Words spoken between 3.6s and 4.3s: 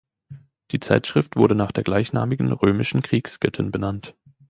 benannt.